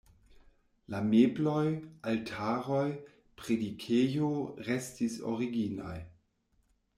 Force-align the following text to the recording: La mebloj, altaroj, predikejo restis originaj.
La 0.93 1.01
mebloj, 1.09 1.65
altaroj, 2.11 2.87
predikejo 3.43 4.31
restis 4.71 5.21
originaj. 5.35 5.97